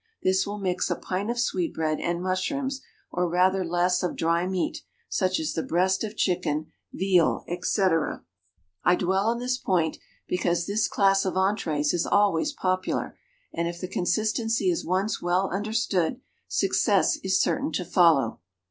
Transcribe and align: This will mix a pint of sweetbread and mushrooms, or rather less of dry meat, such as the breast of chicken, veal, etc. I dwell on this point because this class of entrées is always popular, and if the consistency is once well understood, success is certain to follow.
This 0.23 0.47
will 0.47 0.57
mix 0.57 0.89
a 0.89 0.95
pint 0.95 1.29
of 1.29 1.39
sweetbread 1.39 1.99
and 1.99 2.23
mushrooms, 2.23 2.81
or 3.11 3.29
rather 3.29 3.63
less 3.63 4.01
of 4.01 4.15
dry 4.15 4.47
meat, 4.47 4.79
such 5.09 5.39
as 5.39 5.53
the 5.53 5.61
breast 5.61 6.03
of 6.03 6.17
chicken, 6.17 6.71
veal, 6.91 7.45
etc. 7.47 8.23
I 8.83 8.95
dwell 8.95 9.27
on 9.27 9.37
this 9.37 9.59
point 9.59 9.99
because 10.27 10.65
this 10.65 10.87
class 10.87 11.23
of 11.23 11.35
entrées 11.35 11.93
is 11.93 12.07
always 12.07 12.51
popular, 12.51 13.15
and 13.53 13.67
if 13.67 13.79
the 13.79 13.87
consistency 13.87 14.71
is 14.71 14.83
once 14.83 15.21
well 15.21 15.51
understood, 15.51 16.19
success 16.47 17.17
is 17.17 17.39
certain 17.39 17.71
to 17.73 17.85
follow. 17.85 18.39